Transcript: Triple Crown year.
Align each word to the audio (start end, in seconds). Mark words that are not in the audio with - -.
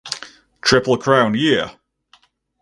Triple 0.63 0.97
Crown 0.97 1.35
year. 1.35 1.69